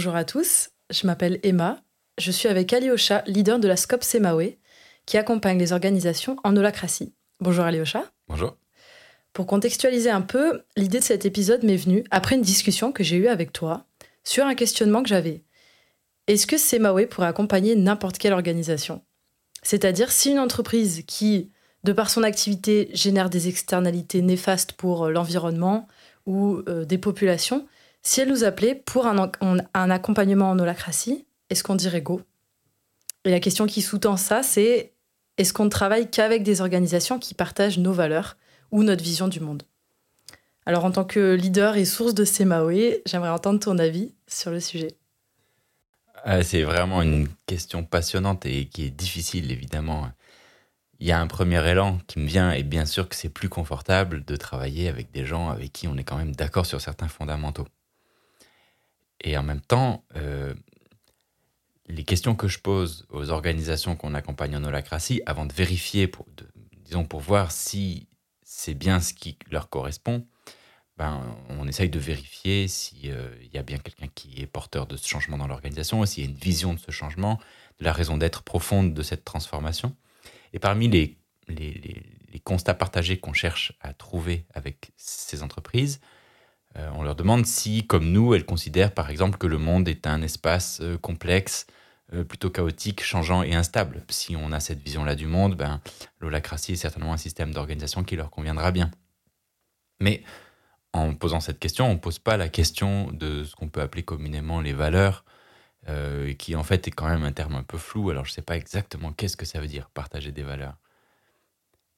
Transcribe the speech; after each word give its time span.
Bonjour 0.00 0.16
à 0.16 0.24
tous, 0.24 0.70
je 0.88 1.06
m'appelle 1.06 1.40
Emma, 1.42 1.82
je 2.16 2.30
suis 2.30 2.48
avec 2.48 2.72
Alyosha, 2.72 3.22
leader 3.26 3.58
de 3.58 3.68
la 3.68 3.76
SCOP 3.76 4.02
Semawe, 4.02 4.56
qui 5.04 5.18
accompagne 5.18 5.58
les 5.58 5.74
organisations 5.74 6.36
en 6.42 6.56
holacratie. 6.56 7.12
Bonjour 7.38 7.66
Alyosha. 7.66 8.10
Bonjour. 8.26 8.56
Pour 9.34 9.46
contextualiser 9.46 10.08
un 10.08 10.22
peu, 10.22 10.62
l'idée 10.74 11.00
de 11.00 11.04
cet 11.04 11.26
épisode 11.26 11.64
m'est 11.64 11.76
venue 11.76 12.02
après 12.10 12.36
une 12.36 12.40
discussion 12.40 12.92
que 12.92 13.04
j'ai 13.04 13.16
eue 13.16 13.28
avec 13.28 13.52
toi 13.52 13.84
sur 14.24 14.46
un 14.46 14.54
questionnement 14.54 15.02
que 15.02 15.10
j'avais. 15.10 15.42
Est-ce 16.28 16.46
que 16.46 16.56
Semawe 16.56 17.06
pourrait 17.06 17.26
accompagner 17.26 17.76
n'importe 17.76 18.16
quelle 18.16 18.32
organisation? 18.32 19.02
C'est-à-dire 19.62 20.12
si 20.12 20.30
une 20.30 20.38
entreprise 20.38 21.02
qui, 21.06 21.50
de 21.84 21.92
par 21.92 22.08
son 22.08 22.22
activité, 22.22 22.88
génère 22.94 23.28
des 23.28 23.48
externalités 23.48 24.22
néfastes 24.22 24.72
pour 24.72 25.04
euh, 25.04 25.10
l'environnement 25.10 25.86
ou 26.24 26.62
euh, 26.68 26.86
des 26.86 26.96
populations, 26.96 27.66
si 28.02 28.20
elle 28.20 28.28
nous 28.28 28.44
appelait 28.44 28.74
pour 28.74 29.06
un, 29.06 29.90
accompagnement 29.90 30.50
en 30.50 30.58
holacratie, 30.58 31.26
est-ce 31.50 31.62
qu'on 31.62 31.74
dirait 31.74 32.02
go? 32.02 32.22
Et 33.24 33.30
la 33.30 33.40
question 33.40 33.66
qui 33.66 33.82
sous-tend 33.82 34.16
ça, 34.16 34.42
c'est 34.42 34.94
est-ce 35.36 35.52
qu'on 35.52 35.66
ne 35.66 35.70
travaille 35.70 36.10
qu'avec 36.10 36.42
des 36.42 36.60
organisations 36.60 37.18
qui 37.18 37.34
partagent 37.34 37.78
nos 37.78 37.92
valeurs 37.92 38.36
ou 38.70 38.82
notre 38.82 39.04
vision 39.04 39.28
du 39.28 39.40
monde? 39.40 39.64
Alors 40.66 40.84
en 40.84 40.90
tant 40.90 41.04
que 41.04 41.34
leader 41.34 41.76
et 41.76 41.84
source 41.84 42.14
de 42.14 42.24
Semawe, 42.24 43.00
j'aimerais 43.06 43.30
entendre 43.30 43.60
ton 43.60 43.78
avis 43.78 44.14
sur 44.26 44.50
le 44.50 44.60
sujet. 44.60 44.96
Ah, 46.24 46.42
c'est 46.42 46.62
vraiment 46.62 47.02
une 47.02 47.28
question 47.46 47.82
passionnante 47.82 48.44
et 48.44 48.66
qui 48.66 48.84
est 48.84 48.90
difficile, 48.90 49.50
évidemment. 49.50 50.10
Il 50.98 51.06
y 51.06 51.12
a 51.12 51.20
un 51.20 51.26
premier 51.26 51.66
élan 51.66 51.98
qui 52.06 52.18
me 52.18 52.26
vient, 52.26 52.52
et 52.52 52.62
bien 52.62 52.84
sûr 52.84 53.08
que 53.08 53.16
c'est 53.16 53.30
plus 53.30 53.48
confortable 53.48 54.22
de 54.24 54.36
travailler 54.36 54.88
avec 54.88 55.10
des 55.12 55.24
gens 55.24 55.48
avec 55.48 55.72
qui 55.72 55.88
on 55.88 55.96
est 55.96 56.04
quand 56.04 56.18
même 56.18 56.34
d'accord 56.34 56.66
sur 56.66 56.80
certains 56.80 57.08
fondamentaux. 57.08 57.66
Et 59.22 59.36
en 59.36 59.42
même 59.42 59.60
temps, 59.60 60.04
euh, 60.16 60.54
les 61.86 62.04
questions 62.04 62.34
que 62.34 62.48
je 62.48 62.58
pose 62.58 63.06
aux 63.10 63.30
organisations 63.30 63.96
qu'on 63.96 64.14
accompagne 64.14 64.56
en 64.56 64.64
holacratie, 64.64 65.22
avant 65.26 65.46
de 65.46 65.52
vérifier, 65.52 66.10
disons 66.84 67.04
pour 67.04 67.20
voir 67.20 67.52
si 67.52 68.08
c'est 68.42 68.74
bien 68.74 69.00
ce 69.00 69.14
qui 69.14 69.38
leur 69.50 69.68
correspond, 69.68 70.26
ben, 71.00 71.34
on 71.48 71.66
essaye 71.66 71.88
de 71.88 71.98
vérifier 71.98 72.68
s'il 72.68 73.10
euh, 73.10 73.34
y 73.54 73.56
a 73.56 73.62
bien 73.62 73.78
quelqu'un 73.78 74.08
qui 74.14 74.42
est 74.42 74.46
porteur 74.46 74.86
de 74.86 74.98
ce 74.98 75.08
changement 75.08 75.38
dans 75.38 75.46
l'organisation, 75.46 76.04
s'il 76.04 76.24
y 76.24 76.26
a 76.26 76.30
une 76.30 76.36
vision 76.36 76.74
de 76.74 76.78
ce 76.78 76.90
changement, 76.90 77.40
de 77.78 77.84
la 77.84 77.92
raison 77.94 78.18
d'être 78.18 78.42
profonde 78.42 78.92
de 78.92 79.02
cette 79.02 79.24
transformation. 79.24 79.96
Et 80.52 80.58
parmi 80.58 80.88
les, 80.88 81.16
constats 82.44 82.74
partagés 82.74 83.18
qu'on 83.18 83.32
cherche 83.32 83.72
à 83.80 83.94
trouver 83.94 84.44
avec 84.52 84.92
ces 84.96 85.42
entreprises, 85.42 86.00
on 86.76 87.02
leur 87.02 87.16
demande 87.16 87.46
si, 87.46 87.86
comme 87.86 88.10
nous, 88.12 88.34
elles 88.34 88.44
considèrent 88.44 88.94
par 88.94 89.10
exemple 89.10 89.38
que 89.38 89.46
le 89.46 89.58
monde 89.58 89.88
est 89.88 90.06
un 90.06 90.22
espace 90.22 90.80
euh, 90.80 90.96
complexe, 90.98 91.66
euh, 92.12 92.24
plutôt 92.24 92.50
chaotique, 92.50 93.02
changeant 93.02 93.42
et 93.42 93.54
instable. 93.54 94.04
Si 94.08 94.36
on 94.36 94.52
a 94.52 94.60
cette 94.60 94.80
vision-là 94.80 95.14
du 95.14 95.26
monde, 95.26 95.56
ben, 95.56 95.80
l'holacratie 96.20 96.72
est 96.72 96.76
certainement 96.76 97.12
un 97.12 97.16
système 97.18 97.52
d'organisation 97.52 98.04
qui 98.04 98.16
leur 98.16 98.30
conviendra 98.30 98.70
bien. 98.70 98.90
Mais 100.00 100.22
en 100.92 101.14
posant 101.14 101.40
cette 101.40 101.58
question, 101.58 101.86
on 101.86 101.94
ne 101.94 101.98
pose 101.98 102.18
pas 102.18 102.36
la 102.36 102.48
question 102.48 103.12
de 103.12 103.44
ce 103.44 103.54
qu'on 103.54 103.68
peut 103.68 103.80
appeler 103.80 104.02
communément 104.02 104.60
les 104.60 104.72
valeurs, 104.72 105.24
euh, 105.88 106.32
qui 106.34 106.56
en 106.56 106.64
fait 106.64 106.88
est 106.88 106.90
quand 106.90 107.08
même 107.08 107.24
un 107.24 107.32
terme 107.32 107.54
un 107.54 107.62
peu 107.62 107.78
flou. 107.78 108.10
Alors 108.10 108.24
je 108.24 108.30
ne 108.32 108.34
sais 108.34 108.42
pas 108.42 108.56
exactement 108.56 109.12
qu'est-ce 109.12 109.36
que 109.36 109.46
ça 109.46 109.60
veut 109.60 109.68
dire, 109.68 109.90
partager 109.90 110.32
des 110.32 110.42
valeurs. 110.42 110.76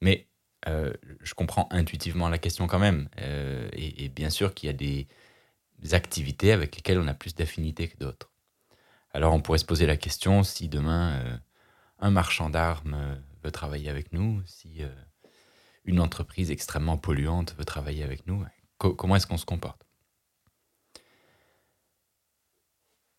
Mais 0.01 0.29
euh, 0.69 0.93
je 1.23 1.35
comprends 1.35 1.69
intuitivement 1.71 2.29
la 2.29 2.39
question 2.39 2.67
quand 2.67 2.79
même. 2.79 3.09
et, 3.73 4.09
bien 4.09 4.31
sûr 4.31 4.55
qu'il 4.55 4.69
y 4.69 4.71
a 4.71 4.73
des 4.73 5.07
activités 5.93 6.53
avec 6.53 6.77
lesquelles 6.77 6.99
on 6.99 7.09
a 7.09 7.15
plus 7.15 7.35
d'affinité 7.35 7.89
que 7.89 7.97
d'autres. 7.99 8.33
Alors 9.15 9.35
on 9.35 9.41
pourrait 9.41 9.59
se 9.59 9.65
poser 9.65 9.87
la 9.87 9.97
question 9.97 10.43
si 10.43 10.69
demain 10.69 11.13
euh, 11.13 11.37
un 11.99 12.11
marchand 12.11 12.51
d'armes 12.51 12.95
euh, 12.95 13.15
veut 13.45 13.51
travailler 13.51 13.91
avec 13.91 14.13
nous, 14.13 14.43
si 14.47 14.83
euh, 14.83 14.89
une 15.85 16.01
entreprise 16.01 16.51
extrêmement 16.51 16.97
polluante 16.97 17.55
veut 17.57 17.65
travailler 17.65 18.05
avec 18.05 18.27
nous, 18.27 18.45
comment 18.79 19.17
est-ce 19.17 19.27
qu'on 19.27 19.37
se 19.37 19.45
comporte? 19.45 19.85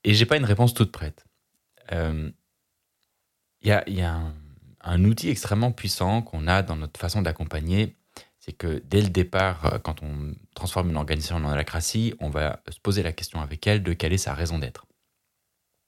Et 0.04 0.14
j'ai 0.14 0.26
pas 0.26 0.38
une 0.38 0.46
réponse 0.46 0.74
toute 0.74 0.92
prête. 0.92 1.26
Il 1.92 2.34
y 3.62 3.72
a, 3.72 4.14
un, 4.14 4.34
un, 4.84 5.04
outil 5.06 5.30
extrêmement 5.30 5.72
puissant 5.72 6.22
qu'on 6.22 6.48
a 6.48 6.62
dans 6.62 6.76
notre 6.76 7.00
façon 7.00 7.22
d'accompagner, 7.22 7.96
c'est 8.40 8.54
que 8.54 8.82
dès 8.86 9.02
le 9.02 9.10
départ, 9.10 9.80
quand 9.84 10.04
on 10.04 10.34
transforme 10.54 10.90
une 10.90 10.98
organisation 10.98 11.38
en 11.38 11.46
holacratie, 11.46 12.14
on 12.20 12.30
va 12.30 12.62
se 12.70 12.80
poser 12.80 13.04
la 13.04 13.14
question 13.14 13.42
avec 13.42 13.66
elle 13.68 13.84
de 13.84 13.94
quelle 13.94 14.14
est 14.14 14.18
sa 14.18 14.34
raison 14.34 14.60
d'être 14.60 14.86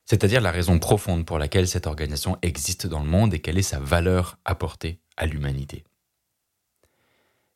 c'est-à-dire 0.05 0.41
la 0.41 0.51
raison 0.51 0.79
profonde 0.79 1.25
pour 1.25 1.39
laquelle 1.39 1.67
cette 1.67 1.87
organisation 1.87 2.37
existe 2.41 2.87
dans 2.87 3.03
le 3.03 3.09
monde 3.09 3.33
et 3.33 3.39
quelle 3.39 3.57
est 3.57 3.63
sa 3.63 3.79
valeur 3.79 4.37
apportée 4.45 4.99
à 5.17 5.25
l'humanité. 5.25 5.83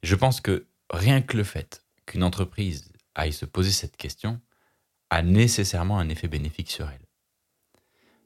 Je 0.02 0.16
pense 0.16 0.42
que 0.42 0.66
rien 0.90 1.22
que 1.22 1.38
le 1.38 1.44
fait 1.44 1.84
qu'une 2.06 2.24
entreprise 2.24 2.92
aille 3.16 3.34
se 3.34 3.46
poser 3.46 3.72
cette 3.72 3.98
question 3.98 4.42
a 5.12 5.22
nécessairement 5.22 6.00
un 6.00 6.10
effet 6.10 6.28
bénéfique 6.28 6.72
sur 6.72 6.90
elle. 6.90 7.06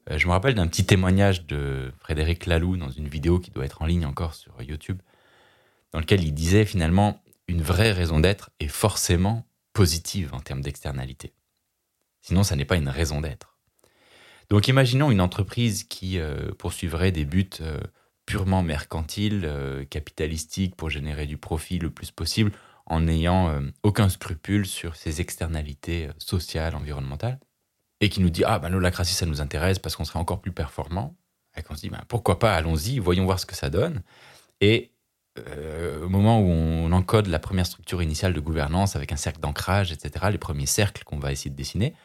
Euh, 0.10 0.18
je 0.18 0.28
me 0.28 0.32
rappelle 0.32 0.56
d'un 0.56 0.68
petit 0.68 0.86
témoignage 0.86 1.46
de 1.46 1.92
Frédéric 2.00 2.46
Laloux 2.46 2.78
dans 2.78 2.90
une 2.90 3.08
vidéo 3.08 3.40
qui 3.40 3.52
doit 3.52 3.66
être 3.66 3.82
en 3.82 3.86
ligne 3.86 4.06
encore 4.06 4.34
sur 4.34 4.62
YouTube, 4.62 5.02
dans 5.92 6.00
lequel 6.00 6.24
il 6.24 6.34
disait 6.34 6.66
finalement 6.66 7.22
une 7.48 7.62
vraie 7.62 7.92
raison 7.92 8.20
d'être 8.20 8.52
est 8.60 8.68
forcément 8.68 9.46
positive 9.74 10.34
en 10.34 10.40
termes 10.40 10.62
d'externalité. 10.62 11.34
Sinon, 12.22 12.44
ça 12.44 12.56
n'est 12.56 12.66
pas 12.66 12.78
une 12.78 12.90
raison 12.90 13.22
d'être. 13.22 13.58
Donc 14.50 14.68
imaginons 14.68 15.10
une 15.10 15.22
entreprise 15.22 15.84
qui 15.84 16.20
euh, 16.20 16.52
poursuivrait 16.58 17.12
des 17.12 17.26
buts 17.26 17.50
euh, 17.62 17.80
purement 18.26 18.64
mercantiles, 18.64 19.50
capitalistiques 19.90 20.78
pour 20.78 20.90
générer 20.90 21.26
du 21.26 21.38
profit 21.38 21.80
le 21.80 21.90
plus 21.90 22.12
possible 22.12 22.54
en 22.86 23.02
n'ayant 23.02 23.62
aucun 23.84 24.08
scrupule 24.08 24.66
sur 24.66 24.96
ses 24.96 25.20
externalités 25.20 26.08
sociales, 26.20 26.74
environnementales, 26.74 27.38
et 28.04 28.10
qui 28.10 28.22
nous 28.22 28.30
dit 28.30 28.44
Ah, 28.46 28.60
ben 28.60 28.70
l'holacratie, 28.70 29.14
ça 29.14 29.26
nous 29.26 29.42
intéresse 29.42 29.80
parce 29.80 29.96
qu'on 29.96 30.06
serait 30.06 30.20
encore 30.20 30.42
plus 30.42 30.52
performant. 30.52 31.16
Et 31.56 31.62
qu'on 31.62 31.76
se 31.76 31.82
dit 31.82 31.90
ben, 31.90 32.04
Pourquoi 32.08 32.40
pas, 32.40 32.54
allons-y, 32.56 33.00
voyons 33.00 33.26
voir 33.26 33.40
ce 33.40 33.46
que 33.46 33.56
ça 33.56 33.70
donne. 33.70 34.02
Et 34.62 34.92
au 36.04 36.10
moment 36.10 36.40
où 36.40 36.46
on 36.46 36.92
encode 36.92 37.26
la 37.26 37.40
première 37.40 37.66
structure 37.66 38.04
initiale 38.04 38.34
de 38.34 38.40
gouvernance 38.40 38.96
avec 38.96 39.12
un 39.12 39.16
cercle 39.16 39.40
d'ancrage, 39.40 39.92
etc., 39.92 40.26
les 40.32 40.38
premiers 40.38 40.68
cercles 40.68 41.04
qu'on 41.04 41.18
va 41.18 41.32
essayer 41.32 41.50
de 41.50 41.56
dessiner, 41.56 41.96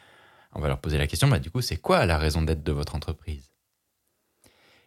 on 0.53 0.61
va 0.61 0.67
leur 0.67 0.79
poser 0.79 0.97
la 0.97 1.07
question, 1.07 1.27
bah, 1.27 1.39
du 1.39 1.51
coup, 1.51 1.61
c'est 1.61 1.77
quoi 1.77 2.05
la 2.05 2.17
raison 2.17 2.41
d'être 2.41 2.63
de 2.63 2.71
votre 2.71 2.95
entreprise? 2.95 3.51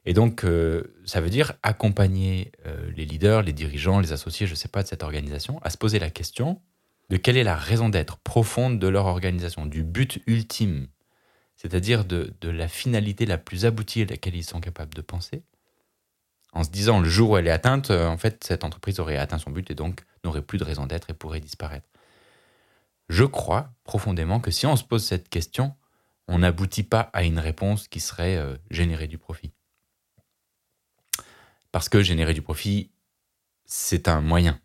Et 0.04 0.14
donc, 0.14 0.44
euh, 0.44 0.94
ça 1.04 1.20
veut 1.20 1.30
dire 1.30 1.52
accompagner 1.62 2.50
euh, 2.66 2.90
les 2.96 3.04
leaders, 3.04 3.42
les 3.42 3.52
dirigeants, 3.52 4.00
les 4.00 4.12
associés, 4.12 4.46
je 4.46 4.52
ne 4.52 4.56
sais 4.56 4.68
pas, 4.68 4.82
de 4.82 4.88
cette 4.88 5.04
organisation, 5.04 5.60
à 5.62 5.70
se 5.70 5.78
poser 5.78 5.98
la 6.00 6.10
question 6.10 6.60
de 7.08 7.16
quelle 7.16 7.36
est 7.36 7.44
la 7.44 7.56
raison 7.56 7.88
d'être 7.88 8.16
profonde 8.18 8.78
de 8.78 8.88
leur 8.88 9.06
organisation, 9.06 9.66
du 9.66 9.84
but 9.84 10.20
ultime, 10.26 10.88
c'est-à-dire 11.56 12.04
de, 12.04 12.32
la 12.42 12.68
finalité 12.68 13.26
la 13.26 13.38
plus 13.38 13.64
aboutie 13.64 14.02
à 14.02 14.06
laquelle 14.06 14.34
ils 14.34 14.44
sont 14.44 14.60
capables 14.60 14.94
de 14.94 15.02
penser, 15.02 15.42
en 16.52 16.64
se 16.64 16.70
disant 16.70 17.00
le 17.00 17.08
jour 17.08 17.30
où 17.30 17.36
elle 17.36 17.46
est 17.46 17.50
atteinte, 17.50 17.90
euh, 17.90 18.06
en 18.06 18.18
fait, 18.18 18.44
cette 18.44 18.64
entreprise 18.64 19.00
aurait 19.00 19.16
atteint 19.16 19.38
son 19.38 19.50
but 19.50 19.70
et 19.70 19.74
donc 19.74 20.04
n'aurait 20.22 20.42
plus 20.42 20.58
de 20.58 20.64
raison 20.64 20.86
d'être 20.86 21.08
et 21.10 21.14
pourrait 21.14 21.40
disparaître 21.40 21.86
je 23.12 23.24
crois 23.24 23.70
profondément 23.84 24.40
que 24.40 24.50
si 24.50 24.66
on 24.66 24.74
se 24.74 24.84
pose 24.84 25.04
cette 25.04 25.28
question, 25.28 25.74
on 26.28 26.38
n'aboutit 26.38 26.82
pas 26.82 27.10
à 27.12 27.24
une 27.24 27.38
réponse 27.38 27.86
qui 27.86 28.00
serait 28.00 28.36
euh, 28.36 28.56
générer 28.70 29.06
du 29.06 29.18
profit. 29.18 29.52
Parce 31.72 31.90
que 31.90 32.02
générer 32.02 32.32
du 32.32 32.40
profit, 32.40 32.90
c'est 33.66 34.08
un 34.08 34.22
moyen. 34.22 34.58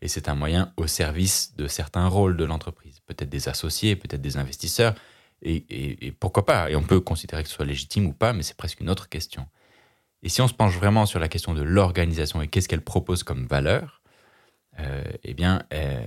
Et 0.00 0.08
c'est 0.08 0.28
un 0.28 0.34
moyen 0.34 0.72
au 0.76 0.88
service 0.88 1.54
de 1.56 1.68
certains 1.68 2.08
rôles 2.08 2.36
de 2.36 2.44
l'entreprise. 2.44 3.00
Peut-être 3.06 3.28
des 3.28 3.48
associés, 3.48 3.94
peut-être 3.94 4.20
des 4.20 4.36
investisseurs. 4.36 4.94
Et, 5.42 6.12
pourquoi 6.18 6.44
pas? 6.44 6.70
Et 6.70 6.76
on 6.76 6.82
peut 6.82 7.00
considérer 7.00 7.42
que 7.42 7.48
ce 7.48 7.54
soit 7.54 7.66
légitime 7.66 8.06
ou 8.06 8.12
pas, 8.12 8.32
mais 8.32 8.42
c'est 8.42 8.56
presque 8.56 8.80
une 8.80 8.90
autre 8.90 9.08
question. 9.08 9.46
Et 10.22 10.28
si 10.28 10.40
on 10.40 10.48
se 10.48 10.54
penche 10.54 10.74
vraiment 10.74 11.06
sur 11.06 11.20
la 11.20 11.28
question 11.28 11.54
de 11.54 11.62
l'organisation 11.62 12.42
et 12.42 12.48
qu'est-ce 12.48 12.68
qu'elle 12.68 12.82
propose 12.82 13.22
comme 13.22 13.46
valeur, 13.46 14.02
euh, 14.80 15.04
eh 15.22 15.34
bien, 15.34 15.62
euh, 15.72 16.00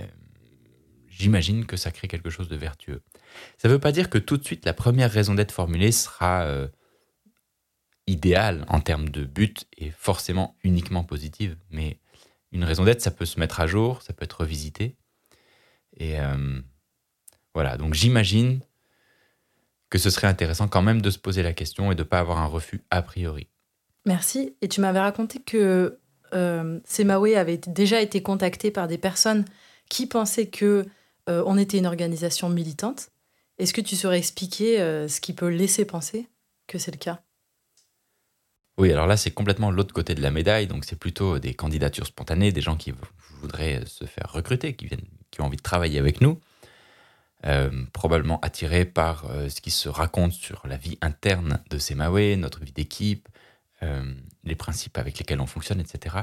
j'imagine 1.08 1.64
que 1.64 1.76
ça 1.76 1.90
crée 1.90 2.08
quelque 2.08 2.30
chose 2.30 2.48
de 2.48 2.56
vertueux. 2.56 3.02
Ça 3.56 3.68
ne 3.68 3.74
veut 3.74 3.78
pas 3.78 3.92
dire 3.92 4.10
que 4.10 4.18
tout 4.18 4.36
de 4.36 4.44
suite 4.44 4.64
la 4.64 4.72
première 4.72 5.10
raison 5.10 5.34
d'être 5.34 5.52
formulée 5.52 5.92
sera 5.92 6.42
euh, 6.42 6.68
idéale 8.06 8.64
en 8.68 8.80
termes 8.80 9.08
de 9.08 9.24
but 9.24 9.66
et 9.76 9.90
forcément 9.90 10.56
uniquement 10.64 11.04
positive, 11.04 11.56
mais 11.70 11.98
une 12.52 12.64
raison 12.64 12.84
d'être, 12.84 13.00
ça 13.00 13.10
peut 13.10 13.26
se 13.26 13.38
mettre 13.38 13.60
à 13.60 13.66
jour, 13.66 14.02
ça 14.02 14.12
peut 14.12 14.24
être 14.24 14.40
revisité. 14.40 14.96
Et 15.96 16.18
euh, 16.18 16.60
voilà, 17.54 17.76
donc 17.76 17.94
j'imagine 17.94 18.60
que 19.90 19.98
ce 19.98 20.10
serait 20.10 20.26
intéressant 20.26 20.68
quand 20.68 20.82
même 20.82 21.02
de 21.02 21.10
se 21.10 21.18
poser 21.18 21.42
la 21.42 21.52
question 21.52 21.92
et 21.92 21.94
de 21.94 22.02
ne 22.02 22.08
pas 22.08 22.20
avoir 22.20 22.38
un 22.38 22.46
refus 22.46 22.82
a 22.90 23.02
priori. 23.02 23.48
Merci. 24.06 24.54
Et 24.62 24.68
tu 24.68 24.80
m'avais 24.80 25.00
raconté 25.00 25.40
que 25.40 25.98
euh, 26.32 26.80
Semawe 26.84 27.34
avait 27.36 27.58
déjà 27.58 28.00
été 28.00 28.22
contacté 28.22 28.70
par 28.70 28.88
des 28.88 28.98
personnes 28.98 29.44
qui 29.88 30.06
pensaient 30.06 30.46
que 30.46 30.86
euh, 31.28 31.42
on 31.46 31.58
était 31.58 31.78
une 31.78 31.86
organisation 31.86 32.48
militante. 32.48 33.10
Est-ce 33.58 33.74
que 33.74 33.80
tu 33.80 33.96
saurais 33.96 34.18
expliquer 34.18 34.78
ce 35.06 35.20
qui 35.20 35.34
peut 35.34 35.48
laisser 35.48 35.84
penser 35.84 36.28
que 36.66 36.78
c'est 36.78 36.92
le 36.92 36.96
cas? 36.96 37.20
Oui, 38.78 38.90
alors 38.90 39.06
là, 39.06 39.18
c'est 39.18 39.30
complètement 39.30 39.70
l'autre 39.70 39.92
côté 39.92 40.14
de 40.14 40.22
la 40.22 40.30
médaille. 40.30 40.66
Donc, 40.66 40.86
c'est 40.86 40.98
plutôt 40.98 41.38
des 41.38 41.52
candidatures 41.52 42.06
spontanées, 42.06 42.50
des 42.50 42.62
gens 42.62 42.76
qui 42.76 42.94
voudraient 43.42 43.82
se 43.84 44.06
faire 44.06 44.32
recruter, 44.32 44.72
qui, 44.72 44.86
viennent, 44.86 45.04
qui 45.30 45.42
ont 45.42 45.44
envie 45.44 45.58
de 45.58 45.62
travailler 45.62 45.98
avec 45.98 46.22
nous. 46.22 46.40
Euh, 47.46 47.70
probablement 47.94 48.38
attirés 48.40 48.84
par 48.84 49.24
euh, 49.30 49.48
ce 49.48 49.62
qui 49.62 49.70
se 49.70 49.88
raconte 49.88 50.32
sur 50.32 50.66
la 50.66 50.76
vie 50.76 50.98
interne 51.00 51.60
de 51.70 51.78
Semawe, 51.78 52.36
notre 52.36 52.62
vie 52.62 52.72
d'équipe, 52.72 53.30
euh, 53.82 54.12
les 54.44 54.54
principes 54.54 54.98
avec 54.98 55.18
lesquels 55.18 55.40
on 55.40 55.46
fonctionne, 55.46 55.80
etc. 55.80 56.16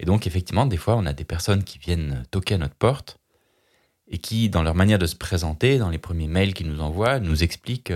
Et 0.00 0.06
donc, 0.06 0.26
effectivement, 0.26 0.66
des 0.66 0.76
fois, 0.76 0.96
on 0.96 1.06
a 1.06 1.12
des 1.12 1.24
personnes 1.24 1.62
qui 1.62 1.78
viennent 1.78 2.24
toquer 2.32 2.54
à 2.54 2.58
notre 2.58 2.74
porte 2.74 3.20
et 4.08 4.18
qui, 4.18 4.50
dans 4.50 4.64
leur 4.64 4.74
manière 4.74 4.98
de 4.98 5.06
se 5.06 5.14
présenter, 5.14 5.78
dans 5.78 5.88
les 5.88 5.98
premiers 5.98 6.26
mails 6.26 6.52
qu'ils 6.52 6.68
nous 6.68 6.80
envoient, 6.80 7.20
nous 7.20 7.44
expliquent 7.44 7.92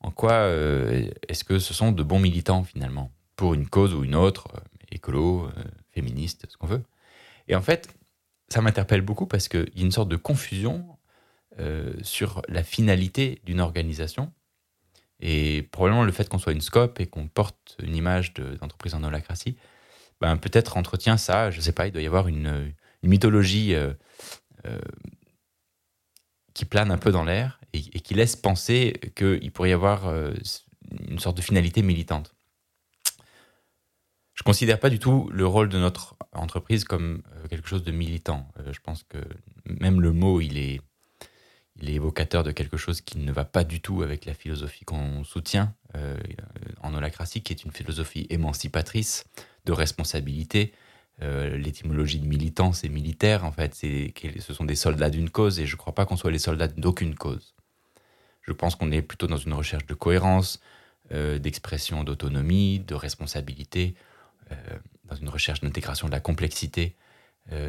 en 0.00 0.10
quoi 0.10 0.48
est-ce 1.28 1.44
que 1.44 1.58
ce 1.58 1.72
sont 1.72 1.92
de 1.92 2.02
bons 2.02 2.18
militants, 2.18 2.64
finalement, 2.64 3.12
pour 3.34 3.54
une 3.54 3.66
cause 3.66 3.94
ou 3.94 4.04
une 4.04 4.14
autre, 4.14 4.48
écolo, 4.90 5.50
féministe, 5.90 6.46
ce 6.50 6.56
qu'on 6.58 6.66
veut. 6.66 6.82
Et 7.48 7.54
en 7.54 7.62
fait, 7.62 7.88
ça 8.48 8.60
m'interpelle 8.60 9.00
beaucoup 9.00 9.26
parce 9.26 9.48
qu'il 9.48 9.70
y 9.74 9.80
a 9.80 9.84
une 9.84 9.92
sorte 9.92 10.10
de 10.10 10.16
confusion 10.16 10.96
euh, 11.58 11.94
sur 12.02 12.42
la 12.48 12.62
finalité 12.62 13.40
d'une 13.46 13.60
organisation. 13.60 14.30
Et 15.20 15.62
probablement 15.72 16.04
le 16.04 16.12
fait 16.12 16.28
qu'on 16.28 16.38
soit 16.38 16.52
une 16.52 16.60
scope 16.60 17.00
et 17.00 17.06
qu'on 17.06 17.28
porte 17.28 17.78
une 17.82 17.96
image 17.96 18.34
d'entreprise 18.34 18.92
en 18.92 19.02
holacratie, 19.02 19.56
ben, 20.20 20.36
peut-être 20.36 20.76
entretient 20.76 21.16
ça, 21.16 21.50
je 21.50 21.56
ne 21.56 21.62
sais 21.62 21.72
pas, 21.72 21.86
il 21.86 21.92
doit 21.92 22.02
y 22.02 22.06
avoir 22.06 22.28
une, 22.28 22.74
mythologie 23.02 23.74
euh, 23.74 23.94
euh, 24.66 24.78
qui 26.52 26.66
plane 26.66 26.90
un 26.90 26.98
peu 26.98 27.10
dans 27.10 27.24
l'air 27.24 27.58
et, 27.72 27.80
qui 27.80 28.12
laisse 28.12 28.36
penser 28.36 28.92
qu'il 29.14 29.50
pourrait 29.50 29.70
y 29.70 29.72
avoir 29.72 30.12
une 31.08 31.18
sorte 31.18 31.38
de 31.38 31.42
finalité 31.42 31.80
militante. 31.82 32.34
Je 34.34 34.42
ne 34.42 34.44
considère 34.44 34.78
pas 34.78 34.90
du 34.90 34.98
tout 34.98 35.30
le 35.32 35.46
rôle 35.46 35.70
de 35.70 35.78
notre 35.78 36.16
entreprise 36.32 36.84
comme 36.84 37.22
quelque 37.48 37.68
chose 37.68 37.84
de 37.84 37.92
militant. 37.92 38.48
je 38.70 38.80
pense 38.80 39.04
que 39.04 39.18
même 39.64 40.00
le 40.00 40.12
mot, 40.12 40.40
il 40.40 40.58
est, 40.58 40.80
il 41.80 41.90
est 41.90 41.94
évocateur 41.94 42.42
de 42.42 42.52
quelque 42.52 42.76
chose 42.76 43.00
qui 43.00 43.18
ne 43.18 43.32
va 43.32 43.44
pas 43.44 43.64
du 43.64 43.80
tout 43.80 44.02
avec 44.02 44.24
la 44.24 44.34
philosophie 44.34 44.84
qu'on 44.84 45.24
soutient 45.24 45.74
euh, 45.94 46.16
en 46.82 46.94
holacratie, 46.94 47.42
qui 47.42 47.52
est 47.52 47.64
une 47.64 47.72
philosophie 47.72 48.26
émancipatrice 48.30 49.24
de 49.66 49.72
responsabilité. 49.72 50.72
Euh, 51.22 51.56
l'étymologie 51.56 52.18
de 52.18 52.26
militant, 52.26 52.72
c'est 52.72 52.88
militaire, 52.88 53.44
en 53.44 53.52
fait. 53.52 53.74
Ce 53.74 54.54
sont 54.54 54.64
des 54.64 54.74
soldats 54.74 55.10
d'une 55.10 55.28
cause, 55.28 55.60
et 55.60 55.66
je 55.66 55.74
ne 55.74 55.78
crois 55.78 55.94
pas 55.94 56.06
qu'on 56.06 56.16
soit 56.16 56.30
les 56.30 56.38
soldats 56.38 56.68
d'aucune 56.68 57.14
cause. 57.14 57.54
Je 58.42 58.52
pense 58.52 58.74
qu'on 58.74 58.90
est 58.90 59.02
plutôt 59.02 59.26
dans 59.26 59.36
une 59.36 59.52
recherche 59.52 59.86
de 59.86 59.94
cohérence, 59.94 60.60
euh, 61.12 61.38
d'expression 61.38 62.04
d'autonomie, 62.04 62.80
de 62.80 62.94
responsabilité, 62.94 63.94
dans 65.06 65.16
une 65.16 65.28
recherche 65.28 65.60
d'intégration 65.60 66.06
de 66.06 66.12
la 66.12 66.20
complexité, 66.20 66.94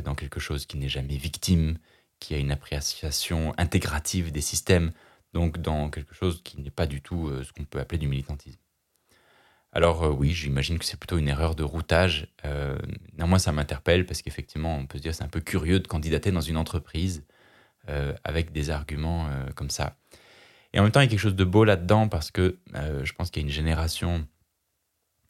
dans 0.05 0.13
quelque 0.13 0.39
chose 0.39 0.67
qui 0.67 0.77
n'est 0.77 0.89
jamais 0.89 1.17
victime, 1.17 1.79
qui 2.19 2.33
a 2.33 2.37
une 2.37 2.51
appréciation 2.51 3.53
intégrative 3.57 4.31
des 4.31 4.41
systèmes, 4.41 4.91
donc 5.33 5.59
dans 5.59 5.89
quelque 5.89 6.15
chose 6.15 6.41
qui 6.43 6.59
n'est 6.61 6.71
pas 6.71 6.87
du 6.87 7.01
tout 7.01 7.27
euh, 7.27 7.43
ce 7.43 7.53
qu'on 7.53 7.65
peut 7.65 7.79
appeler 7.79 7.99
du 7.99 8.07
militantisme. 8.07 8.59
Alors 9.71 10.03
euh, 10.03 10.09
oui, 10.09 10.31
j'imagine 10.31 10.79
que 10.79 10.85
c'est 10.85 10.99
plutôt 10.99 11.17
une 11.17 11.27
erreur 11.27 11.55
de 11.55 11.63
routage. 11.63 12.27
Euh, 12.45 12.77
néanmoins, 13.17 13.39
ça 13.39 13.51
m'interpelle 13.51 14.05
parce 14.05 14.21
qu'effectivement, 14.21 14.77
on 14.77 14.87
peut 14.87 14.97
se 14.97 15.03
dire 15.03 15.13
c'est 15.13 15.23
un 15.23 15.29
peu 15.29 15.41
curieux 15.41 15.79
de 15.79 15.87
candidater 15.87 16.31
dans 16.31 16.41
une 16.41 16.57
entreprise 16.57 17.23
avec 18.25 18.51
des 18.51 18.69
arguments 18.69 19.29
comme 19.55 19.69
ça. 19.69 19.95
Et 20.73 20.79
en 20.81 20.83
même 20.83 20.91
temps, 20.91 20.99
il 20.99 21.05
y 21.05 21.07
a 21.07 21.09
quelque 21.09 21.21
chose 21.21 21.37
de 21.37 21.45
beau 21.45 21.63
là-dedans 21.63 22.09
parce 22.09 22.31
que 22.31 22.59
je 22.73 23.13
pense 23.13 23.31
qu'il 23.31 23.41
y 23.41 23.45
a 23.45 23.47
une 23.47 23.53
génération 23.53 24.27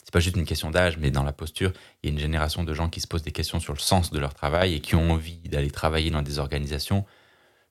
c'est 0.07 0.13
pas 0.13 0.21
juste 0.21 0.37
une 0.37 0.45
question 0.45 0.71
d'âge, 0.71 0.97
mais 0.97 1.11
dans 1.11 1.23
la 1.23 1.33
posture, 1.33 1.73
il 2.01 2.07
y 2.07 2.09
a 2.09 2.13
une 2.13 2.19
génération 2.19 2.63
de 2.63 2.73
gens 2.73 2.87
qui 2.87 3.01
se 3.01 3.07
posent 3.07 3.23
des 3.23 3.33
questions 3.33 3.59
sur 3.59 3.73
le 3.73 3.79
sens 3.79 4.09
de 4.09 4.17
leur 4.19 4.33
travail 4.33 4.73
et 4.73 4.79
qui 4.79 4.95
ont 4.95 5.11
envie 5.11 5.39
d'aller 5.49 5.69
travailler 5.69 6.11
dans 6.11 6.21
des 6.21 6.39
organisations 6.39 7.05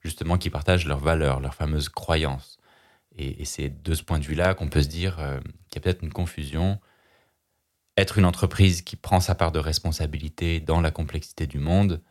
justement 0.00 0.36
qui 0.36 0.50
partagent 0.50 0.84
leurs 0.84 0.98
valeurs, 0.98 1.40
leurs 1.40 1.54
fameuses 1.54 1.88
croyances. 1.88 2.58
Et, 3.16 3.46
c'est 3.46 3.82
de 3.82 3.94
ce 3.94 4.02
point 4.02 4.18
de 4.18 4.24
vue-là 4.24 4.52
qu'on 4.52 4.68
peut 4.68 4.82
se 4.82 4.88
dire 4.88 5.18
euh, 5.18 5.40
qu'il 5.70 5.76
y 5.76 5.78
a 5.78 5.80
peut-être 5.80 6.02
une 6.02 6.12
confusion. 6.12 6.78
Être 7.96 8.18
une 8.18 8.26
entreprise 8.26 8.82
qui 8.82 8.96
prend 8.96 9.20
sa 9.20 9.34
part 9.34 9.50
de 9.50 9.58
responsabilité 9.58 10.60
dans 10.60 10.82
la 10.82 10.90
complexité 10.90 11.46
du 11.46 11.58
monde, 11.58 12.02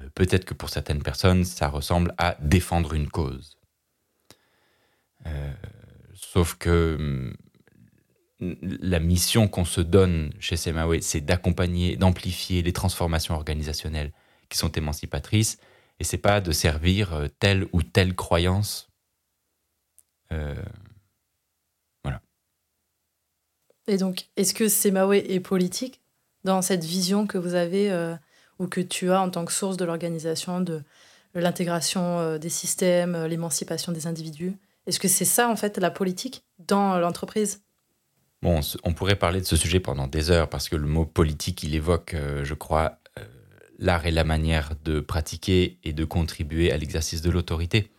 euh, 0.00 0.08
peut-être 0.14 0.46
que 0.46 0.54
pour 0.54 0.70
certaines 0.70 1.02
personnes, 1.02 1.44
ça 1.44 1.68
ressemble 1.68 2.14
à 2.16 2.38
défendre 2.40 2.94
une 2.94 3.10
cause. 3.10 3.58
Euh, 5.26 5.52
sauf 6.14 6.54
que 6.54 6.96
hum, 6.98 7.36
la 8.40 9.00
mission 9.00 9.48
qu'on 9.48 9.64
se 9.64 9.80
donne 9.80 10.30
chez 10.38 10.56
Semawe, 10.56 11.00
c'est 11.00 11.20
d'accompagner, 11.20 11.96
d'amplifier 11.96 12.62
les 12.62 12.72
transformations 12.72 13.34
organisationnelles 13.34 14.12
qui 14.48 14.58
sont 14.58 14.70
émancipatrices, 14.72 15.58
et 15.98 16.04
c'est 16.04 16.18
pas 16.18 16.40
de 16.40 16.52
servir 16.52 17.12
euh, 17.14 17.26
telle 17.40 17.66
ou 17.72 17.82
telle 17.82 18.14
croyance. 18.14 18.88
Euh, 20.32 20.54
voilà. 22.04 22.20
Et 23.88 23.96
donc, 23.96 24.28
est-ce 24.36 24.54
que 24.54 24.68
Semawe 24.68 25.14
est 25.14 25.40
politique 25.40 26.00
dans 26.44 26.62
cette 26.62 26.84
vision 26.84 27.26
que 27.26 27.38
vous 27.38 27.54
avez 27.54 27.90
euh, 27.90 28.14
ou 28.60 28.68
que 28.68 28.80
tu 28.80 29.10
as 29.10 29.20
en 29.20 29.30
tant 29.30 29.44
que 29.44 29.52
source 29.52 29.76
de 29.76 29.84
l'organisation, 29.84 30.60
de 30.60 30.82
l'intégration 31.34 32.38
des 32.38 32.48
systèmes, 32.48 33.26
l'émancipation 33.26 33.92
des 33.92 34.06
individus? 34.06 34.56
Est-ce 34.86 35.00
que 35.00 35.08
c'est 35.08 35.24
ça, 35.24 35.48
en 35.48 35.56
fait, 35.56 35.78
la 35.78 35.90
politique 35.90 36.44
dans 36.58 36.98
l'entreprise? 36.98 37.62
Bon, 38.40 38.60
on 38.84 38.92
pourrait 38.92 39.16
parler 39.16 39.40
de 39.40 39.46
ce 39.46 39.56
sujet 39.56 39.80
pendant 39.80 40.06
des 40.06 40.30
heures 40.30 40.48
parce 40.48 40.68
que 40.68 40.76
le 40.76 40.86
mot 40.86 41.04
politique, 41.04 41.64
il 41.64 41.74
évoque, 41.74 42.14
euh, 42.14 42.44
je 42.44 42.54
crois, 42.54 43.00
euh, 43.18 43.24
l'art 43.80 44.06
et 44.06 44.12
la 44.12 44.22
manière 44.22 44.74
de 44.84 45.00
pratiquer 45.00 45.78
et 45.82 45.92
de 45.92 46.04
contribuer 46.04 46.70
à 46.70 46.76
l'exercice 46.76 47.20
de 47.20 47.30
l'autorité. 47.30 47.90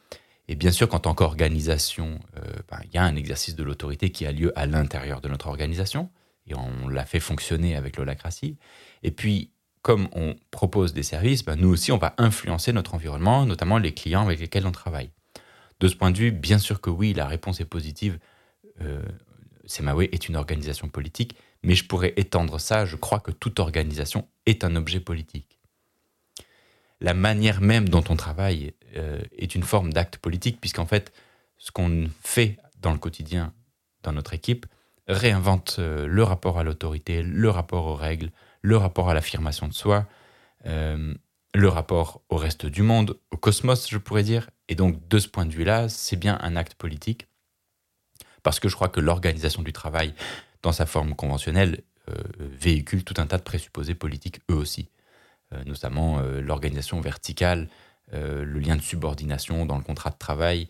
Et 0.47 0.55
bien 0.55 0.71
sûr 0.71 0.87
qu'en 0.87 0.99
tant 0.99 1.13
qu'organisation, 1.13 2.19
euh, 2.37 2.53
ben, 2.71 2.79
il 2.85 2.95
y 2.95 2.97
a 2.97 3.03
un 3.03 3.17
exercice 3.17 3.55
de 3.55 3.63
l'autorité 3.63 4.11
qui 4.11 4.25
a 4.25 4.31
lieu 4.31 4.57
à 4.57 4.65
l'intérieur 4.65 5.19
de 5.19 5.27
notre 5.27 5.47
organisation, 5.47 6.09
et 6.47 6.55
on 6.55 6.87
l'a 6.87 7.05
fait 7.05 7.19
fonctionner 7.19 7.75
avec 7.75 7.97
l'holacratie. 7.97 8.57
Et 9.03 9.11
puis, 9.11 9.51
comme 9.81 10.07
on 10.13 10.35
propose 10.51 10.93
des 10.93 11.03
services, 11.03 11.43
ben, 11.43 11.57
nous 11.57 11.69
aussi, 11.69 11.91
on 11.91 11.97
va 11.97 12.15
influencer 12.17 12.71
notre 12.71 12.95
environnement, 12.95 13.45
notamment 13.45 13.77
les 13.77 13.93
clients 13.93 14.23
avec 14.23 14.39
lesquels 14.39 14.65
on 14.65 14.71
travaille. 14.71 15.11
De 15.81 15.87
ce 15.89 15.95
point 15.95 16.11
de 16.11 16.17
vue, 16.17 16.31
bien 16.31 16.59
sûr 16.59 16.79
que 16.79 16.89
oui, 16.89 17.13
la 17.13 17.27
réponse 17.27 17.59
est 17.59 17.65
positive. 17.65 18.19
Semawe 19.69 20.03
est 20.11 20.27
une 20.27 20.35
organisation 20.35 20.89
politique, 20.89 21.35
mais 21.63 21.75
je 21.75 21.85
pourrais 21.85 22.13
étendre 22.17 22.59
ça, 22.59 22.85
je 22.85 22.95
crois 22.95 23.19
que 23.19 23.31
toute 23.31 23.59
organisation 23.59 24.27
est 24.45 24.63
un 24.63 24.75
objet 24.75 24.99
politique. 24.99 25.59
La 27.01 27.13
manière 27.13 27.61
même 27.61 27.87
dont 27.87 28.03
on 28.09 28.15
travaille 28.15 28.73
euh, 28.97 29.21
est 29.37 29.53
une 29.55 29.63
forme 29.63 29.93
d'acte 29.93 30.17
politique, 30.17 30.59
puisqu'en 30.59 30.87
fait, 30.87 31.13
ce 31.57 31.71
qu'on 31.71 32.09
fait 32.23 32.57
dans 32.79 32.91
le 32.91 32.97
quotidien, 32.97 33.53
dans 34.01 34.11
notre 34.11 34.33
équipe, 34.33 34.65
réinvente 35.07 35.77
euh, 35.79 36.07
le 36.07 36.23
rapport 36.23 36.57
à 36.57 36.63
l'autorité, 36.63 37.21
le 37.21 37.49
rapport 37.49 37.85
aux 37.85 37.95
règles, 37.95 38.31
le 38.61 38.75
rapport 38.75 39.09
à 39.09 39.13
l'affirmation 39.13 39.67
de 39.67 39.73
soi, 39.73 40.07
euh, 40.65 41.13
le 41.53 41.67
rapport 41.67 42.21
au 42.29 42.37
reste 42.37 42.65
du 42.65 42.81
monde, 42.81 43.17
au 43.31 43.37
cosmos, 43.37 43.87
je 43.89 43.97
pourrais 43.97 44.23
dire. 44.23 44.49
Et 44.67 44.75
donc, 44.75 45.07
de 45.07 45.19
ce 45.19 45.27
point 45.27 45.45
de 45.45 45.53
vue-là, 45.53 45.89
c'est 45.89 46.17
bien 46.17 46.39
un 46.41 46.55
acte 46.55 46.73
politique 46.73 47.27
parce 48.43 48.59
que 48.59 48.69
je 48.69 48.75
crois 48.75 48.89
que 48.89 48.99
l'organisation 48.99 49.61
du 49.61 49.73
travail, 49.73 50.13
dans 50.61 50.71
sa 50.71 50.85
forme 50.85 51.15
conventionnelle, 51.15 51.83
euh, 52.09 52.13
véhicule 52.39 53.03
tout 53.03 53.15
un 53.17 53.27
tas 53.27 53.37
de 53.37 53.43
présupposés 53.43 53.95
politiques 53.95 54.39
eux 54.49 54.55
aussi, 54.55 54.89
euh, 55.53 55.63
notamment 55.65 56.19
euh, 56.19 56.41
l'organisation 56.41 56.99
verticale, 57.01 57.67
le 58.11 58.57
lien 58.57 58.75
de 58.75 58.81
subordination 58.81 59.67
dans 59.67 59.77
le 59.77 59.83
contrat 59.83 60.09
de 60.09 60.17
travail, 60.17 60.67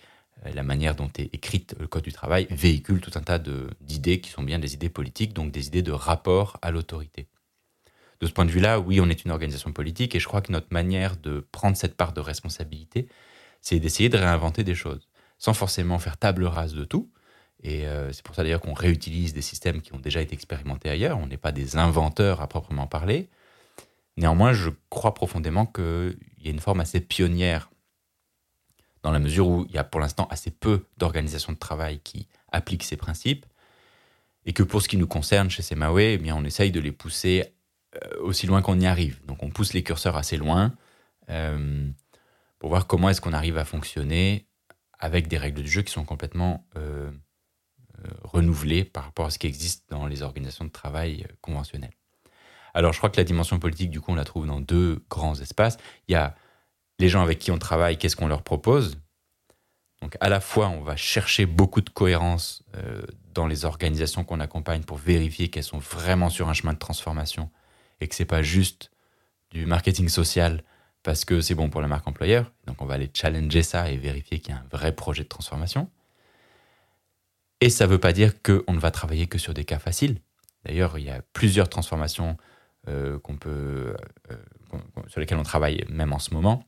la 0.54 0.62
manière 0.62 0.94
dont 0.94 1.10
est 1.18 1.34
écrite 1.34 1.74
le 1.80 1.88
code 1.88 2.04
du 2.04 2.12
travail, 2.12 2.48
véhicule 2.50 3.00
tout 3.00 3.12
un 3.16 3.22
tas 3.22 3.40
d'idées 3.40 4.20
qui 4.20 4.30
sont 4.30 4.44
bien 4.44 4.60
des 4.60 4.74
idées 4.74 4.90
politiques, 4.90 5.34
donc 5.34 5.50
des 5.50 5.68
idées 5.68 5.82
de 5.82 5.94
rapport 5.94 6.58
à 6.62 6.70
l'autorité. 6.70 7.30
De 8.20 8.28
ce 8.28 8.34
point 8.34 8.44
de 8.44 8.52
vue-là, 8.52 8.82
oui, 8.82 9.00
on 9.00 9.08
est 9.10 9.24
une 9.24 9.32
organisation 9.32 9.72
politique 9.72 10.16
et 10.16 10.20
je 10.20 10.28
crois 10.28 10.42
que 10.42 10.52
notre 10.52 10.68
manière 10.72 11.16
de 11.16 11.48
prendre 11.54 11.78
cette 11.78 11.96
part 11.96 12.12
de 12.12 12.20
responsabilité, 12.20 13.08
c'est 13.62 13.80
d'essayer 13.80 14.10
de 14.10 14.18
réinventer 14.18 14.66
des 14.66 14.76
choses, 14.76 15.08
sans 15.38 15.54
forcément 15.54 15.98
faire 15.98 16.18
table 16.18 16.44
rase 16.44 16.74
de 16.74 16.84
tout, 16.84 17.10
et 17.62 17.88
euh, 17.88 18.12
c'est 18.14 18.24
pour 18.24 18.36
ça 18.36 18.44
d'ailleurs 18.44 18.62
qu'on 18.62 18.74
réutilise 18.74 19.34
des 19.34 19.42
systèmes 19.42 19.82
qui 19.82 19.94
ont 19.94 20.00
déjà 20.00 20.22
été 20.22 20.34
expérimentés 20.34 20.90
ailleurs. 20.90 21.18
On 21.18 21.28
n'est 21.28 21.38
pas 21.38 21.52
des 21.52 21.76
inventeurs 21.76 22.42
à 22.42 22.48
proprement 22.48 22.88
parler. 22.88 23.30
Néanmoins, 24.18 24.54
je 24.54 24.70
crois 24.90 25.14
profondément 25.14 25.66
qu'il 25.66 26.18
y 26.40 26.48
a 26.48 26.52
une 26.52 26.60
forme 26.60 26.80
assez 26.80 27.02
pionnière 27.02 27.70
dans 29.04 29.12
la 29.12 29.20
mesure 29.20 29.48
où 29.48 29.66
il 29.70 29.76
y 29.76 29.78
a 29.78 29.84
pour 29.84 30.00
l'instant 30.00 30.28
assez 30.30 30.52
peu 30.52 30.86
d'organisations 30.98 31.54
de 31.54 31.58
travail 31.58 32.00
qui 32.00 32.28
appliquent 32.52 32.84
ces 32.84 32.98
principes. 32.98 33.46
Et 34.46 34.54
que 34.54 34.64
pour 34.64 34.82
ce 34.82 34.88
qui 34.88 34.98
nous 34.98 35.08
concerne 35.08 35.50
chez 35.50 35.62
Semawe, 35.62 36.00
eh 36.00 36.18
bien, 36.18 36.36
on 36.36 36.44
essaye 36.44 36.72
de 36.72 36.80
les 36.80 36.92
pousser 36.92 37.54
euh, 37.96 38.22
aussi 38.22 38.48
loin 38.48 38.62
qu'on 38.62 38.80
y 38.80 38.86
arrive. 38.86 39.24
Donc 39.26 39.44
on 39.44 39.50
pousse 39.50 39.74
les 39.74 39.84
curseurs 39.84 40.16
assez 40.16 40.38
loin 40.38 40.74
euh, 41.30 41.88
pour 42.58 42.70
voir 42.70 42.88
comment 42.88 43.10
est-ce 43.10 43.22
qu'on 43.22 43.34
arrive 43.34 43.58
à 43.58 43.66
fonctionner 43.66 44.48
avec 44.98 45.28
des 45.28 45.38
règles 45.38 45.62
du 45.62 45.70
jeu 45.70 45.82
qui 45.82 45.92
sont 45.92 46.06
complètement 46.06 46.66
renouvelées 48.24 48.84
par 48.84 49.06
rapport 49.06 49.26
à 49.26 49.30
ce 49.30 49.40
qui 49.40 49.48
existe 49.48 49.90
dans 49.90 50.08
les 50.08 50.22
organisations 50.22 50.66
de 50.66 50.70
travail 50.70 51.26
conventionnelles. 51.42 51.94
Alors 52.74 52.94
je 52.94 52.98
crois 53.00 53.10
que 53.10 53.18
la 53.18 53.24
dimension 53.24 53.60
politique, 53.60 53.90
du 53.90 54.00
coup, 54.00 54.12
on 54.12 54.16
la 54.16 54.26
trouve 54.26 54.46
dans 54.46 54.62
deux 54.62 55.04
grands 55.10 55.40
espaces. 55.40 55.78
Il 56.08 56.14
y 56.14 56.16
a 56.16 56.36
les 57.00 57.10
gens 57.10 57.22
avec 57.22 57.40
qui 57.40 57.52
on 57.52 57.58
travaille, 57.58 57.98
qu'est-ce 57.98 58.16
qu'on 58.16 58.28
leur 58.28 58.44
propose? 58.44 59.00
Donc 60.02 60.16
à 60.22 60.30
la 60.30 60.40
fois, 60.40 60.70
on 60.70 60.82
va 60.82 60.96
chercher 60.96 61.46
beaucoup 61.46 61.82
de 61.82 61.90
cohérence 61.90 62.64
dans 63.34 63.48
les 63.48 63.66
organisations 63.66 64.24
qu'on 64.24 64.40
accompagne 64.40 64.84
pour 64.84 64.98
vérifier 64.98 65.50
qu'elles 65.50 65.64
sont 65.64 65.80
vraiment 65.80 66.30
sur 66.30 66.48
un 66.48 66.54
chemin 66.54 66.74
de 66.74 66.80
transformation 66.80 67.50
et 68.02 68.08
que 68.08 68.16
c'est 68.16 68.26
pas 68.26 68.42
juste 68.42 68.92
du 69.52 69.66
marketing 69.66 70.08
social 70.08 70.64
parce 71.04 71.26
que 71.26 71.42
c'est 71.42 71.56
bon 71.56 71.70
pour 71.70 71.82
la 71.82 71.88
marque 71.88 72.08
employeur. 72.08 72.52
Donc 72.68 72.82
on 72.82 72.86
va 72.86 72.94
aller 72.94 73.10
challenger 73.14 73.64
ça 73.64 73.90
et 73.90 73.98
vérifier 73.98 74.40
qu'il 74.40 74.54
y 74.54 74.58
a 74.58 74.62
un 74.62 74.68
vrai 74.72 74.94
projet 74.94 75.24
de 75.24 75.30
transformation. 75.30 75.90
Et 77.62 77.70
ça 77.70 77.86
ne 77.86 77.92
veut 77.92 78.00
pas 78.00 78.14
dire 78.14 78.42
qu'on 78.42 78.74
ne 78.74 78.80
va 78.80 78.92
travailler 78.92 79.28
que 79.28 79.38
sur 79.38 79.54
des 79.54 79.66
cas 79.66 79.80
faciles. 79.80 80.22
D'ailleurs, 80.66 80.98
il 80.98 81.06
y 81.06 81.10
a 81.10 81.22
plusieurs 81.34 81.70
transformations 81.70 82.38
euh, 82.88 83.20
euh, 83.46 83.94
sur 85.08 85.20
lesquelles 85.20 85.38
on 85.38 85.44
travaille 85.44 85.86
même 85.90 86.14
en 86.14 86.20
ce 86.20 86.34
moment, 86.34 86.66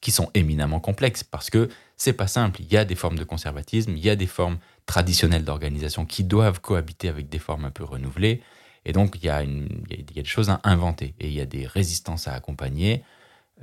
qui 0.00 0.10
sont 0.10 0.30
éminemment 0.32 0.80
complexes 0.80 1.24
parce 1.24 1.50
que 1.50 1.68
c'est 1.96 2.14
pas 2.14 2.26
simple. 2.26 2.62
Il 2.62 2.72
y 2.72 2.76
a 2.78 2.84
des 2.84 2.94
formes 2.94 3.18
de 3.18 3.24
conservatisme, 3.24 3.92
il 3.92 4.02
y 4.02 4.08
a 4.08 4.16
des 4.16 4.26
formes 4.26 4.58
traditionnelles 4.86 5.44
d'organisation 5.44 6.06
qui 6.06 6.24
doivent 6.24 6.60
cohabiter 6.60 7.08
avec 7.08 7.28
des 7.28 7.38
formes 7.38 7.66
un 7.66 7.70
peu 7.70 7.84
renouvelées. 7.84 8.42
Et 8.86 8.92
donc, 8.92 9.16
il 9.16 9.24
y, 9.24 9.28
a 9.28 9.44
des 9.44 10.24
choses 10.24 10.48
à 10.48 10.60
inventer 10.64 11.14
et 11.20 11.28
il 11.28 11.34
y 11.34 11.40
a 11.42 11.46
des 11.46 11.66
résistances 11.66 12.28
à 12.28 12.32
accompagner 12.32 13.04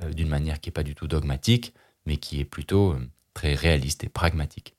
euh, 0.02 0.12
d'une 0.12 0.28
manière 0.28 0.60
qui 0.60 0.68
n'est 0.68 0.74
pas 0.74 0.84
du 0.84 0.94
tout 0.94 1.08
dogmatique, 1.08 1.74
mais 2.06 2.18
qui 2.18 2.38
est 2.38 2.44
plutôt 2.44 2.96
très 3.34 3.54
réaliste 3.54 4.04
et 4.04 4.08
pragmatique. 4.08 4.77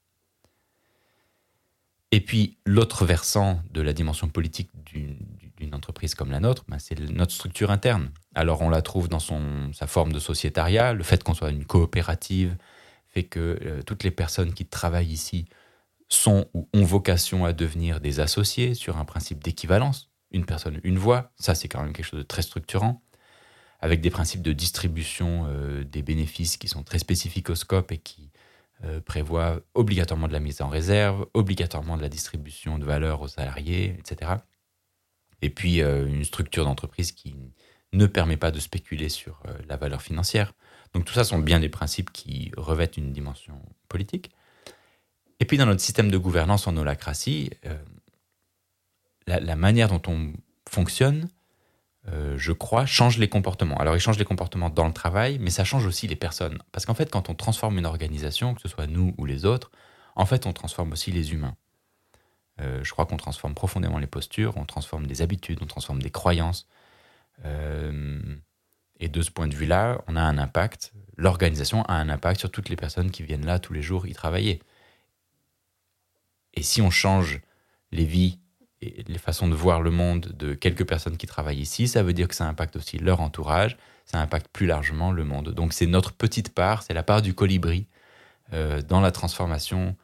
Et 2.12 2.22
puis, 2.22 2.58
l'autre 2.66 3.06
versant 3.06 3.62
de 3.72 3.82
la 3.82 3.94
dimension 3.94 4.30
politique 4.30 4.72
d'une 4.86 5.76
entreprise 5.76 6.16
comme 6.16 6.32
la 6.32 6.40
nôtre, 6.40 6.66
ben, 6.68 6.80
c'est 6.80 7.00
notre 7.00 7.34
structure 7.34 7.70
interne. 7.70 8.12
Alors, 8.34 8.62
on 8.62 8.70
la 8.70 8.82
trouve 8.82 9.10
dans 9.10 9.20
son, 9.20 9.72
sa 9.74 9.86
forme 9.86 10.12
de 10.12 10.20
sociétariat, 10.20 10.94
le 10.94 11.04
fait 11.04 11.24
qu'on 11.24 11.36
soit 11.36 11.52
une 11.52 11.66
coopérative 11.66 12.56
fait 13.10 13.24
que 13.24 13.60
euh, 13.64 13.82
toutes 13.82 14.04
les 14.04 14.12
personnes 14.12 14.54
qui 14.54 14.66
travaillent 14.66 15.12
ici 15.12 15.46
sont 16.08 16.48
ou 16.54 16.68
ont 16.74 16.84
vocation 16.84 17.46
à 17.46 17.54
devenir 17.54 18.00
des 18.00 18.20
associés 18.20 18.74
sur 18.74 18.98
un 18.98 19.06
principe 19.06 19.44
d'équivalence. 19.44 20.10
Une 20.32 20.46
personne, 20.46 20.80
une 20.84 20.98
voix, 20.98 21.32
ça 21.38 21.56
c'est 21.56 21.68
quand 21.68 21.82
même 21.82 21.94
quelque 21.94 22.06
chose 22.06 22.20
de 22.20 22.26
très 22.26 22.44
structurant, 22.44 23.02
avec 23.80 24.02
des 24.02 24.10
principes 24.10 24.42
de 24.42 24.54
distribution 24.54 25.46
euh, 25.48 25.84
des 25.84 26.04
bénéfices 26.04 26.58
qui 26.58 26.68
sont 26.68 26.84
très 26.84 27.00
spécifiques 27.00 27.50
au 27.50 27.56
scope 27.56 27.92
et 27.92 27.98
qui 27.98 28.30
euh, 28.84 29.02
prévoient 29.02 29.60
obligatoirement 29.74 30.28
de 30.28 30.34
la 30.34 30.40
mise 30.40 30.62
en 30.62 30.70
réserve, 30.70 31.28
obligatoirement 31.34 31.98
de 31.98 32.02
la 32.02 32.10
distribution 32.10 32.80
de 32.80 32.86
valeur 32.86 33.22
aux 33.22 33.28
salariés, 33.28 33.96
etc. 34.00 34.32
Et 35.42 35.50
puis 35.50 35.80
une 35.80 36.26
structure 36.26 36.66
d'entreprise 36.66 37.14
qui 37.14 37.34
ne 37.94 38.06
permet 38.08 38.36
pas 38.36 38.52
de 38.52 38.60
spéculer 38.60 39.08
sur 39.08 39.42
la 39.70 39.78
valeur 39.78 40.02
financière. 40.02 40.54
Donc 40.94 41.06
tout 41.06 41.14
ça 41.14 41.24
sont 41.24 41.40
bien 41.40 41.62
des 41.62 41.70
principes 41.70 42.12
qui 42.12 42.52
revêtent 42.58 42.98
une 42.98 43.14
dimension 43.14 43.62
politique. 43.88 44.32
Et 45.40 45.46
puis 45.46 45.58
dans 45.58 45.66
notre 45.66 45.82
système 45.82 46.12
de 46.12 46.18
gouvernance 46.18 46.68
en 46.68 46.76
holacratie, 46.76 47.52
euh, 47.66 47.78
la, 49.28 49.56
manière 49.56 49.88
dont 49.88 50.02
on 50.08 50.34
fonctionne, 50.68 51.30
euh, 52.08 52.38
je 52.38 52.52
crois, 52.52 52.86
change 52.86 53.18
les 53.18 53.28
comportements. 53.28 53.78
Alors 53.78 53.96
il 53.96 54.00
change 54.00 54.18
les 54.18 54.26
comportements 54.26 54.70
dans 54.70 54.88
le 54.88 54.94
travail, 54.94 55.38
mais 55.40 55.50
ça 55.50 55.64
change 55.64 55.86
aussi 55.86 56.08
les 56.08 56.16
personnes. 56.16 56.60
Parce 56.72 56.86
qu'en 56.86 56.94
fait, 56.94 57.12
quand 57.12 57.30
on 57.30 57.36
transforme 57.36 57.78
une 57.78 57.86
organisation, 57.86 58.54
que 58.56 58.62
ce 58.62 58.68
soit 58.68 58.88
nous 58.88 59.14
ou 59.18 59.26
les 59.26 59.46
autres, 59.46 59.72
en 60.16 60.26
fait, 60.26 60.46
on 60.46 60.54
transforme 60.54 60.92
aussi 60.94 61.12
les 61.12 61.34
humains. 61.34 61.56
Euh, 62.62 62.84
je 62.84 62.92
crois 62.92 63.06
qu'on 63.06 63.18
transforme 63.18 63.54
profondément 63.54 64.00
les 64.00 64.08
postures, 64.08 64.58
on 64.58 64.66
transforme 64.66 65.08
des 65.08 65.22
habitudes, 65.22 65.60
on 65.62 65.68
transforme 65.68 66.02
des 66.02 66.12
croyances. 66.12 66.68
et 69.02 69.08
de 69.08 69.22
ce 69.22 69.32
point 69.32 69.48
de 69.48 69.56
vue-là, 69.56 70.02
on 70.08 70.18
a 70.18 70.22
un 70.22 70.38
impact, 70.38 70.92
l'organisation 71.16 71.84
a 71.84 71.94
un 71.94 72.10
impact 72.10 72.42
sur 72.42 72.52
toutes 72.52 72.68
les 72.68 72.76
personnes 72.76 73.12
qui 73.12 73.24
viennent 73.24 73.46
là 73.46 73.58
tous 73.60 73.72
les 73.72 73.82
jours 73.82 74.08
y 74.08 74.14
travailler. 74.14 74.62
Et 76.54 76.64
si 76.64 76.82
on 76.82 76.90
change 76.90 77.40
les 77.92 78.06
vies 78.06 78.40
et 78.82 79.04
les 79.08 79.18
façons 79.18 79.48
de 79.48 79.56
voir 79.56 79.82
le 79.82 79.92
monde 79.92 80.34
de 80.38 80.54
quelques 80.54 80.88
personnes 80.88 81.18
qui 81.18 81.28
travaillent 81.28 81.60
ici, 81.60 81.88
ça 81.88 82.04
veut 82.04 82.14
dire 82.14 82.28
que 82.28 82.36
ça 82.36 82.48
impacte 82.48 82.76
aussi 82.76 82.98
leur 82.98 83.20
entourage, 83.20 83.78
ça 84.06 84.20
impacte 84.20 84.48
plus 84.48 84.66
largement 84.66 85.12
le 85.12 85.24
monde. 85.24 85.50
Donc 85.50 85.74
c'est 85.74 85.86
notre 85.86 86.14
petite 86.14 86.54
part, 86.54 86.84
c'est 86.84 86.94
la 86.94 87.04
part 87.04 87.22
du 87.22 87.34
colibri 87.34 87.88
euh, 88.54 88.82
dans 88.82 89.02
la 89.02 89.12
transformation 89.12 89.96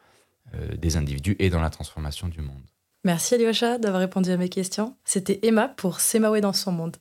euh, 0.54 0.76
des 0.76 0.96
individus 0.96 1.36
et 1.38 1.50
dans 1.50 1.60
la 1.60 1.70
transformation 1.70 2.28
du 2.28 2.40
monde. 2.40 2.62
Merci 3.04 3.34
Alyosha 3.34 3.78
d'avoir 3.78 4.00
répondu 4.00 4.30
à 4.30 4.36
mes 4.36 4.48
questions. 4.48 4.96
C'était 5.04 5.38
Emma 5.42 5.68
pour 5.68 6.00
Semawe 6.00 6.40
dans 6.40 6.52
son 6.52 6.72
monde. 6.72 6.96